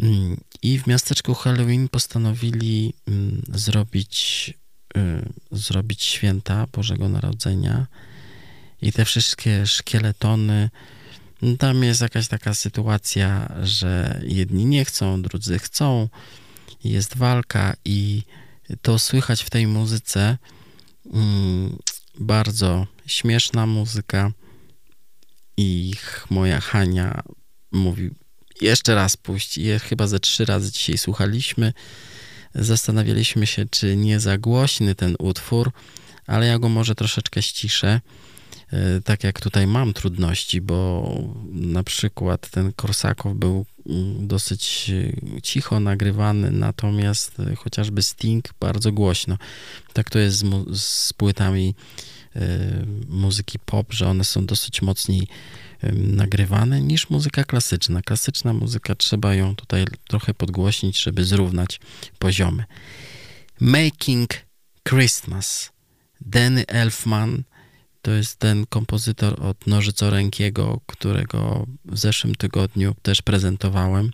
Mm, 0.00 0.40
I 0.62 0.78
w 0.78 0.86
miasteczku 0.86 1.34
Halloween 1.34 1.88
postanowili 1.88 2.94
mm, 3.08 3.42
zrobić, 3.48 4.54
y, 4.96 5.28
zrobić 5.50 6.02
święta 6.02 6.66
Bożego 6.72 7.08
Narodzenia 7.08 7.86
i 8.82 8.92
te 8.92 9.04
wszystkie 9.04 9.66
szkieletony 9.66 10.70
tam 11.58 11.82
jest 11.84 12.00
jakaś 12.00 12.28
taka 12.28 12.54
sytuacja, 12.54 13.52
że 13.62 14.20
jedni 14.26 14.66
nie 14.66 14.84
chcą, 14.84 15.22
drudzy 15.22 15.58
chcą, 15.58 16.08
jest 16.84 17.16
walka 17.16 17.74
i 17.84 18.22
to 18.82 18.98
słychać 18.98 19.42
w 19.42 19.50
tej 19.50 19.66
muzyce. 19.66 20.38
Mm, 21.12 21.78
bardzo 22.20 22.86
śmieszna 23.06 23.66
muzyka 23.66 24.32
i 25.56 25.94
moja 26.30 26.60
Hania 26.60 27.22
mówi 27.72 28.10
jeszcze 28.60 28.94
raz 28.94 29.16
puść. 29.16 29.58
Je 29.58 29.78
chyba 29.78 30.06
ze 30.06 30.20
trzy 30.20 30.44
razy 30.44 30.72
dzisiaj 30.72 30.98
słuchaliśmy. 30.98 31.72
Zastanawialiśmy 32.54 33.46
się, 33.46 33.66
czy 33.70 33.96
nie 33.96 34.20
za 34.20 34.38
głośny 34.38 34.94
ten 34.94 35.16
utwór, 35.18 35.72
ale 36.26 36.46
ja 36.46 36.58
go 36.58 36.68
może 36.68 36.94
troszeczkę 36.94 37.42
ściszę. 37.42 38.00
E, 38.72 39.00
tak 39.00 39.24
jak 39.24 39.40
tutaj 39.40 39.66
mam 39.66 39.92
trudności, 39.92 40.60
bo 40.60 41.08
na 41.52 41.82
przykład 41.82 42.50
ten 42.50 42.72
Korsakow 42.72 43.36
był 43.36 43.66
mm, 43.86 44.28
dosyć 44.28 44.90
e, 45.36 45.42
cicho 45.42 45.80
nagrywany, 45.80 46.50
natomiast 46.50 47.40
e, 47.40 47.54
chociażby 47.54 48.02
Sting 48.02 48.44
bardzo 48.60 48.92
głośno. 48.92 49.38
Tak 49.92 50.10
to 50.10 50.18
jest 50.18 50.36
z, 50.38 50.80
z 50.80 51.12
płytami 51.12 51.74
muzyki 53.08 53.58
pop, 53.58 53.92
że 53.92 54.08
one 54.08 54.24
są 54.24 54.46
dosyć 54.46 54.82
mocniej 54.82 55.28
nagrywane 55.92 56.80
niż 56.80 57.10
muzyka 57.10 57.44
klasyczna. 57.44 58.02
Klasyczna 58.02 58.52
muzyka 58.52 58.94
trzeba 58.94 59.34
ją 59.34 59.56
tutaj 59.56 59.84
trochę 60.08 60.34
podgłośnić, 60.34 61.02
żeby 61.02 61.24
zrównać 61.24 61.80
poziomy. 62.18 62.64
Making 63.60 64.30
Christmas. 64.88 65.72
Danny 66.20 66.66
Elfman 66.66 67.42
to 68.02 68.10
jest 68.10 68.36
ten 68.36 68.66
kompozytor 68.66 69.46
od 69.46 69.66
Nożycorękiego, 69.66 70.80
którego 70.86 71.66
w 71.84 71.98
zeszłym 71.98 72.34
tygodniu 72.34 72.94
też 73.02 73.22
prezentowałem 73.22 74.10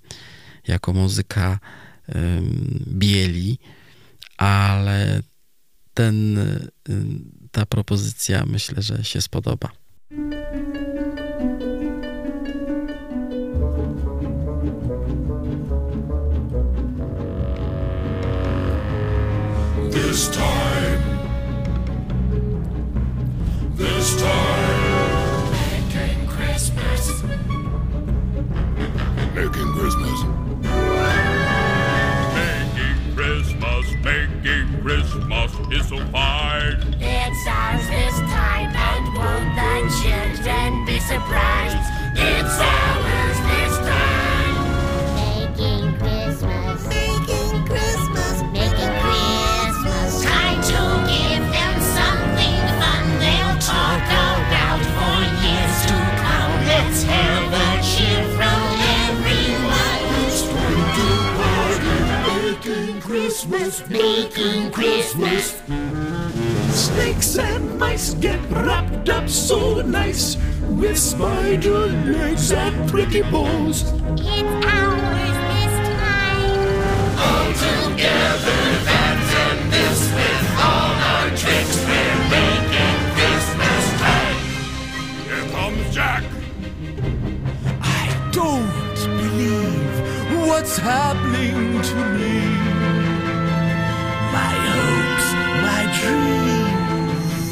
jako 0.69 0.93
muzyka 0.93 1.59
bieli, 2.87 3.59
ale 4.37 5.23
ten, 5.95 6.39
ta 7.51 7.67
propozycja 7.67 8.45
myślę, 8.47 8.83
że 8.83 9.05
się 9.05 9.21
spodoba. 9.21 9.69
This 20.15 20.29
time 20.29 21.03
this 23.75 24.23
time. 24.23 25.51
Making 25.51 26.27
Christmas. 26.29 27.23
Making 29.35 29.71
Christmas. 29.75 30.19
Making 32.39 33.15
Christmas, 33.17 33.87
making 34.05 34.83
Christmas 34.83 35.53
is 35.73 35.89
so 35.89 35.99
fine. 36.13 36.95
It's 37.01 37.47
ours 37.49 37.85
this 37.89 38.17
time, 38.31 38.71
and 38.71 39.05
won't 39.19 39.51
the 39.59 39.75
children 40.01 40.85
be 40.87 41.01
surprised? 41.01 41.91
It's 42.15 42.61
ours 42.61 43.04
Christmas, 63.45 63.91
making 63.91 64.73
Christmas. 64.73 65.63
Snakes 66.71 67.39
and 67.39 67.79
mice 67.79 68.15
get 68.15 68.41
wrapped 68.51 69.11
up 69.11 69.29
so 69.29 69.83
nice 69.83 70.39
with 70.63 70.99
spider 70.99 71.89
legs 72.09 72.53
and 72.53 72.89
pretty 72.89 73.21
bows. 73.21 73.83
It's 74.17 74.67
ours 74.67 75.37
this 75.53 75.77
time. 76.01 76.57
All 77.21 77.53
together, 77.53 78.63
that's 78.89 79.35
and 79.45 79.71
this 79.71 80.01
with 80.15 80.49
all 80.65 80.95
our 81.13 81.29
tricks 81.37 81.77
we're 81.85 82.21
making. 82.33 82.97
Christmas 83.13 83.85
time. 84.01 84.41
Here 85.29 85.47
comes 85.53 85.95
Jack! 85.95 86.25
I 87.83 88.31
don't 88.33 88.97
believe 89.19 90.49
what's 90.49 90.79
happening 90.79 91.83
to 91.83 91.95
me. 92.17 92.54
My 96.05 96.11
dreams, 96.11 97.51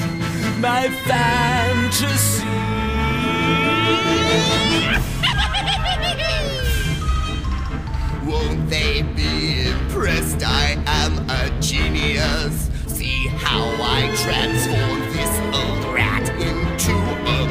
my 0.61 0.89
fantasy. 1.07 2.45
Won't 8.27 8.69
they 8.69 9.03
be 9.03 9.63
impressed? 9.69 10.43
I 10.45 10.77
am 10.87 11.19
a 11.31 11.51
genius. 11.61 12.71
See 12.87 13.29
how 13.29 13.63
I 13.81 14.09
transform 14.23 15.01
this 15.13 15.39
old 15.55 15.85
rat 15.95 16.29
into 16.41 16.93
a 16.93 17.47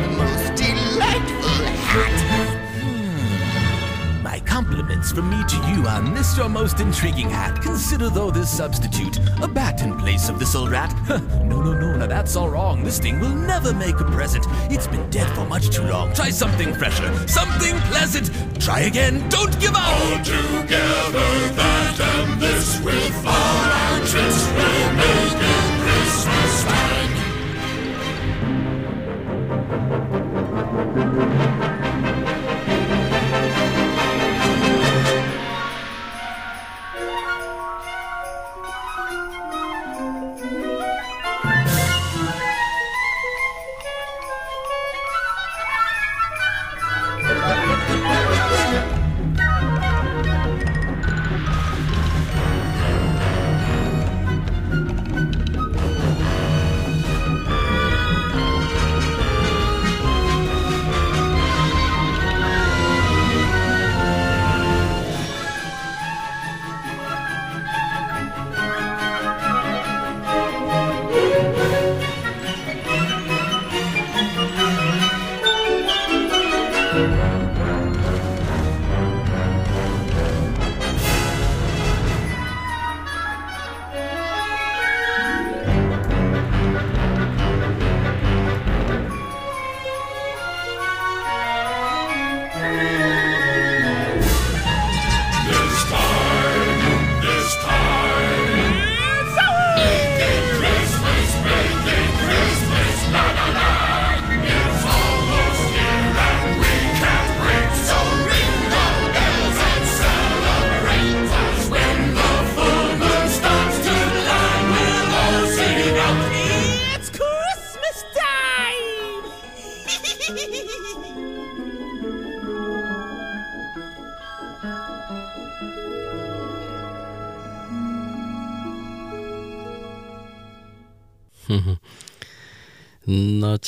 from 5.09 5.29
me 5.29 5.43
to 5.47 5.55
you 5.67 5.87
on 5.87 6.13
this 6.13 6.37
your 6.37 6.47
most 6.47 6.79
intriguing 6.79 7.29
hat. 7.29 7.61
Consider 7.61 8.09
though 8.09 8.29
this 8.29 8.55
substitute 8.55 9.17
a 9.41 9.47
bat 9.47 9.81
in 9.81 9.97
place 9.97 10.29
of 10.29 10.37
this 10.37 10.53
old 10.53 10.69
rat. 10.69 10.93
no, 11.09 11.61
no, 11.61 11.73
no, 11.73 11.97
now 11.97 12.05
that's 12.05 12.35
all 12.35 12.49
wrong. 12.49 12.83
This 12.83 12.99
thing 12.99 13.19
will 13.19 13.35
never 13.35 13.73
make 13.73 13.99
a 13.99 14.05
present. 14.05 14.45
It's 14.69 14.87
been 14.87 15.09
dead 15.09 15.27
for 15.35 15.45
much 15.45 15.69
too 15.69 15.83
long. 15.83 16.13
Try 16.13 16.29
something 16.29 16.73
fresher, 16.73 17.11
something 17.27 17.75
pleasant. 17.91 18.29
Try 18.61 18.81
again, 18.81 19.27
don't 19.29 19.59
give 19.59 19.73
up. 19.73 19.87
All 19.87 20.17
together, 20.23 21.29
that 21.57 21.99
and 21.99 22.41
this 22.41 22.79
with 22.81 23.25
our 23.25 23.99
tricks 24.05 24.47
will 24.47 24.93
make 24.93 25.41
it 25.41 25.71
Christmas 25.81 26.63
time. 26.63 27.00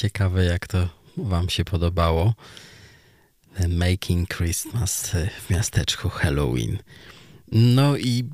Ciekawe, 0.03 0.45
jak 0.45 0.67
to 0.67 0.89
Wam 1.17 1.49
się 1.49 1.65
podobało. 1.65 2.33
The 3.57 3.67
Making 3.67 4.29
Christmas 4.29 5.11
w 5.41 5.49
miasteczku 5.49 6.09
Halloween. 6.09 6.77
No 7.51 7.97
i 7.97 8.29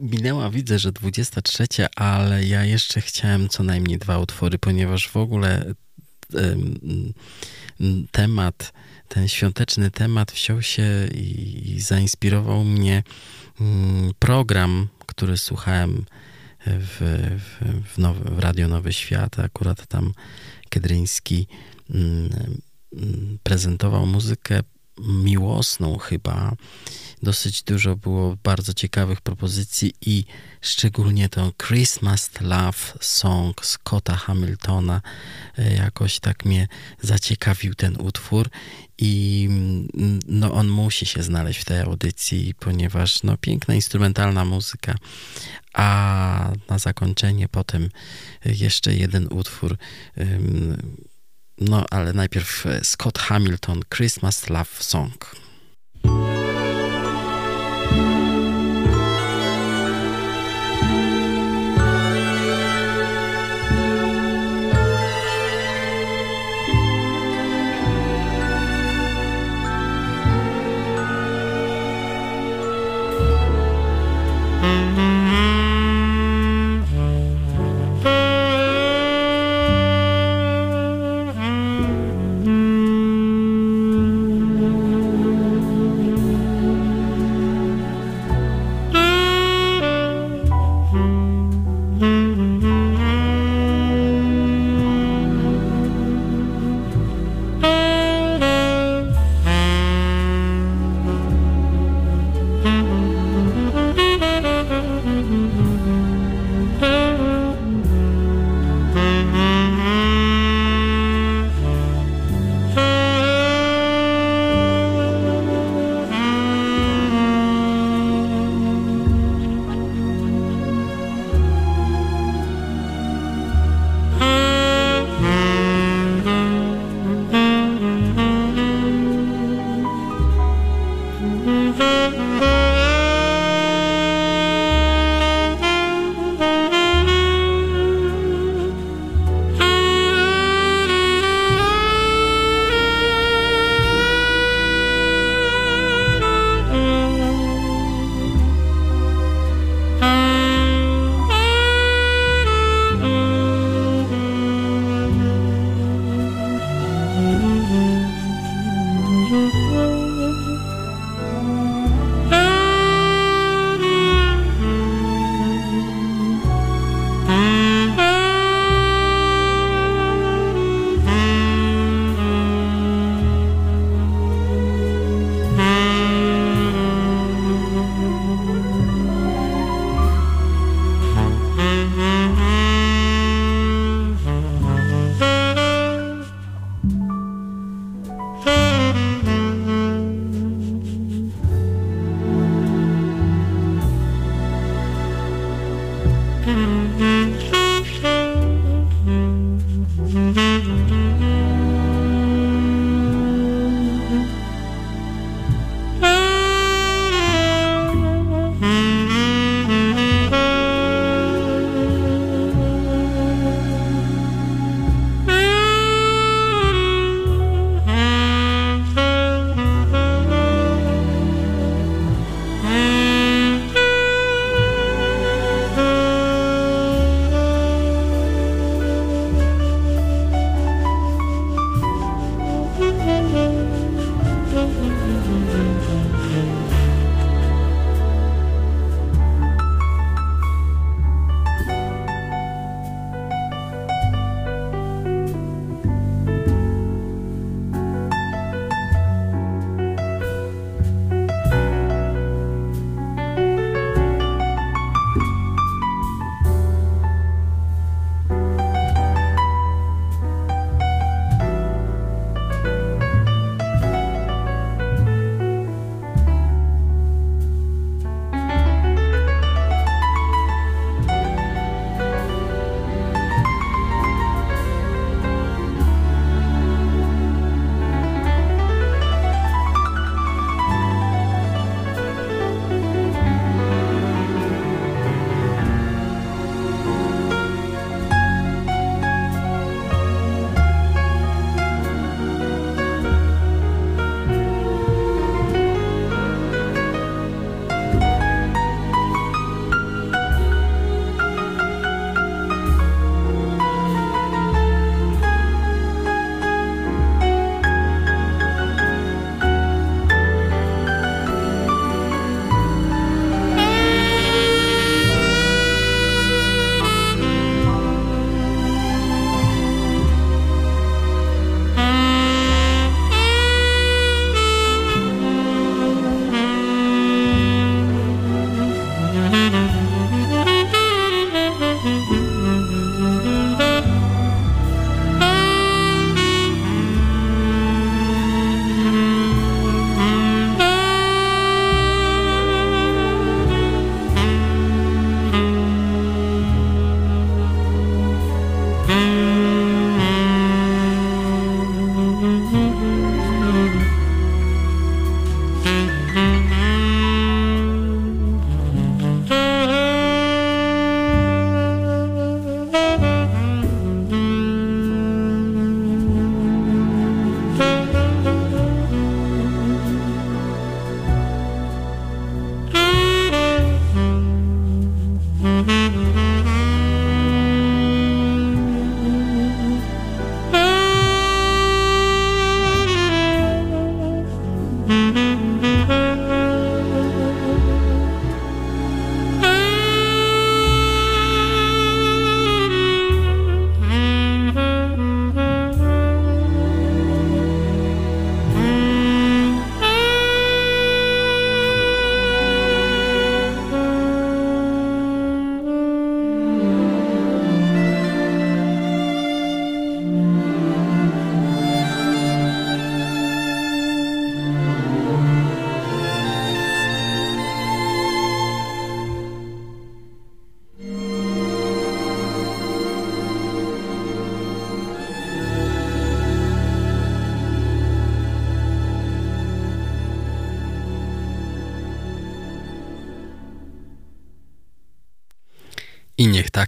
minęła, 0.00 0.50
widzę, 0.50 0.78
że 0.78 0.92
23, 0.92 1.66
ale 1.96 2.44
ja 2.44 2.64
jeszcze 2.64 3.00
chciałem 3.00 3.48
co 3.48 3.62
najmniej 3.62 3.98
dwa 3.98 4.18
utwory, 4.18 4.58
ponieważ 4.58 5.08
w 5.08 5.16
ogóle 5.16 5.74
em, 6.34 7.12
temat, 8.10 8.72
ten 9.08 9.28
świąteczny 9.28 9.90
temat 9.90 10.32
wziął 10.32 10.62
się 10.62 11.08
i, 11.14 11.70
i 11.70 11.80
zainspirował 11.80 12.64
mnie 12.64 13.02
mm, 13.60 14.12
program, 14.18 14.88
który 15.06 15.38
słuchałem 15.38 16.04
w, 16.66 16.98
w, 17.38 17.84
w, 17.94 17.98
nowy, 17.98 18.30
w 18.30 18.38
Radio 18.38 18.68
Nowy 18.68 18.92
Świat. 18.92 19.38
Akurat 19.38 19.86
tam 19.86 20.12
Kedryński 20.74 21.46
mm, 21.90 22.30
mm, 22.92 23.38
prezentował 23.42 24.06
muzykę 24.06 24.60
miłosną 24.98 25.98
chyba. 25.98 26.56
Dosyć 27.22 27.62
dużo 27.62 27.96
było 27.96 28.36
bardzo 28.42 28.74
ciekawych 28.74 29.20
propozycji 29.20 29.94
i 30.00 30.24
szczególnie 30.60 31.28
to 31.28 31.52
Christmas 31.66 32.30
Love 32.40 32.78
Song 33.00 33.66
Scotta 33.66 34.16
Hamiltona 34.16 35.00
e, 35.58 35.74
jakoś 35.74 36.20
tak 36.20 36.44
mnie 36.44 36.68
zaciekawił 37.02 37.74
ten 37.74 37.96
utwór 38.00 38.48
i 38.98 39.46
mm, 39.50 40.20
no 40.28 40.52
on 40.52 40.68
musi 40.68 41.06
się 41.06 41.22
znaleźć 41.22 41.60
w 41.60 41.64
tej 41.64 41.80
audycji, 41.80 42.54
ponieważ 42.60 43.22
no 43.22 43.36
piękna 43.36 43.74
instrumentalna 43.74 44.44
muzyka, 44.44 44.94
a 45.74 46.52
na 46.68 46.78
zakończenie 46.78 47.48
potem 47.48 47.88
jeszcze 48.44 48.94
jeden 48.94 49.26
utwór 49.30 49.76
ym, 50.18 51.04
no 51.58 51.84
ale 51.90 52.12
najpierw 52.12 52.66
e, 52.66 52.84
Scott 52.84 53.18
Hamilton 53.18 53.80
Christmas 53.90 54.48
Love 54.48 54.70
Song. 54.80 55.43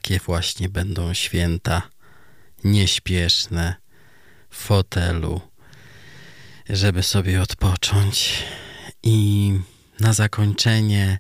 Takie 0.07 0.19
właśnie 0.19 0.69
będą 0.69 1.15
święta, 1.15 1.83
nieśpieszne, 2.65 3.75
w 4.51 4.57
fotelu, 4.57 5.41
żeby 6.71 7.03
sobie 7.03 7.43
odpocząć. 7.43 8.45
I 9.03 9.53
na 10.01 10.13
zakończenie 10.13 11.19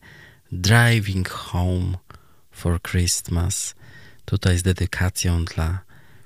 Driving 0.53 1.29
Home 1.29 1.99
for 2.51 2.83
Christmas. 2.83 3.75
Tutaj 4.25 4.59
z 4.59 4.63
dedykacją 4.63 5.45
dla 5.45 5.79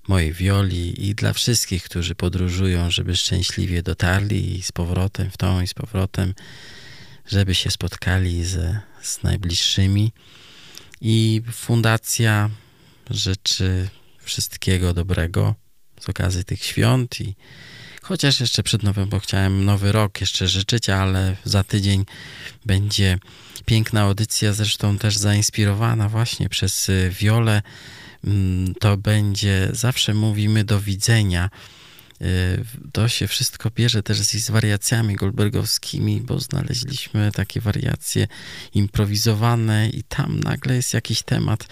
mojej 0.08 0.32
wioli 0.32 1.08
i 1.08 1.14
dla 1.14 1.32
wszystkich, 1.32 1.84
którzy 1.84 2.14
podróżują, 2.14 2.90
żeby 2.90 3.16
szczęśliwie 3.16 3.82
dotarli 3.82 4.58
i 4.58 4.62
z 4.62 4.72
powrotem 4.72 5.30
w 5.30 5.36
tą 5.36 5.61
i 5.61 5.66
z 5.66 5.74
powrotem, 5.74 6.34
żeby 7.26 7.54
się 7.54 7.70
spotkali 7.70 8.44
ze, 8.44 8.80
z 9.02 9.22
najbliższymi. 9.22 10.12
I 11.01 11.42
fundacja 11.53 12.51
życzy 13.11 13.88
wszystkiego 14.18 14.94
dobrego 14.94 15.55
z 16.01 16.09
okazji 16.09 16.44
tych 16.44 16.64
świąt 16.64 17.20
i 17.20 17.36
chociaż 18.03 18.40
jeszcze 18.40 18.62
przed 18.62 18.82
nowym, 18.82 19.09
bo 19.09 19.18
chciałem 19.18 19.64
nowy 19.64 19.92
rok 19.92 20.20
jeszcze 20.20 20.48
życzyć, 20.48 20.88
ale 20.88 21.36
za 21.44 21.64
tydzień 21.64 22.05
będzie 22.66 23.18
piękna 23.66 24.01
audycja, 24.01 24.53
zresztą 24.53 24.98
też 24.98 25.16
zainspirowana 25.16 26.09
właśnie 26.09 26.48
przez 26.48 26.90
Wiolę. 27.11 27.62
Mm, 28.24 28.74
to 28.74 28.96
będzie, 28.96 29.68
zawsze 29.72 30.14
mówimy 30.14 30.64
do 30.64 30.80
widzenia 30.80 31.51
Y, 31.51 31.79
to 32.92 33.08
się 33.08 33.26
wszystko 33.26 33.70
bierze 33.70 34.02
też 34.02 34.20
z 34.20 34.50
wariacjami 34.50 35.16
goldbergowskimi, 35.16 36.20
bo 36.20 36.40
znaleźliśmy 36.40 37.32
takie 37.32 37.60
wariacje 37.60 38.26
improwizowane 38.74 39.88
i 39.88 40.03
tam 40.03 40.40
nagle 40.40 40.74
jest 40.74 40.95
jakiś 40.95 41.22
temat, 41.22 41.68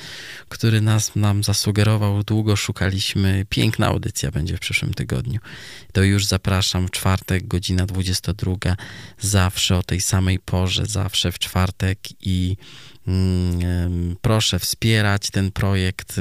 który 0.49 0.81
nas 0.81 1.17
nam 1.17 1.45
zasugerował, 1.45 2.23
długo 2.23 2.57
szukaliśmy. 2.57 3.47
Piękna 3.49 3.87
audycja 3.87 4.31
będzie 4.31 4.57
w 4.57 4.61
przyszłym 4.61 4.95
tygodniu. 4.95 5.41
To 5.93 6.03
już 6.03 6.27
zapraszam 6.27 6.89
czwartek, 6.89 7.47
godzina 7.47 7.87
22, 7.87 8.77
zawsze 9.21 9.77
o 9.77 9.83
tej 9.83 10.01
samej 10.01 10.39
porze, 10.39 10.87
zawsze 10.87 11.33
w 11.33 11.39
czwartek 11.39 11.99
i 12.21 12.57
mm, 13.07 14.17
proszę 14.21 14.59
wspierać 14.59 15.31
ten 15.31 15.51
projekt 15.51 16.21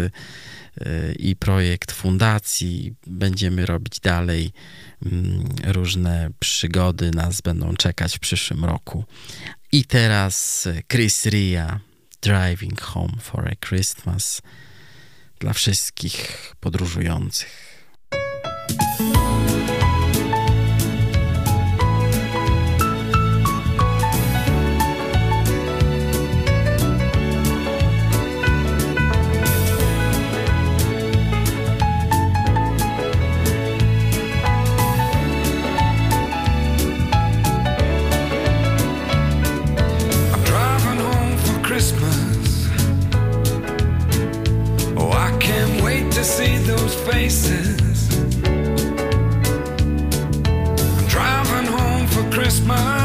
i 1.20 1.36
projekt 1.36 1.92
fundacji. 1.92 2.94
Będziemy 3.08 3.66
robić 3.66 4.00
dalej 4.00 4.52
mm, 5.06 5.46
różne 5.64 6.30
przygody, 6.40 7.12
nas 7.12 7.42
będą 7.42 7.76
czekać 7.76 8.16
w 8.16 8.20
przyszłym 8.20 8.66
roku. 8.66 9.06
I 9.72 9.86
teraz 9.86 10.68
Chris 10.92 11.26
Ria, 11.26 11.80
Driving 12.22 12.82
Home 12.82 13.14
for 13.22 13.48
a 13.48 13.68
Christmas 13.68 14.42
dla 15.40 15.54
wszystkich 15.54 16.56
podróżujących. 16.60 17.68
For 52.68 52.97